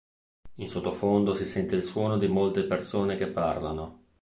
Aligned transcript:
In 0.55 0.67
sottofondo 0.67 1.35
si 1.35 1.45
sente 1.45 1.75
il 1.75 1.83
suono 1.83 2.17
di 2.17 2.25
molte 2.27 2.63
persone 2.63 3.17
che 3.17 3.27
parlano. 3.27 4.05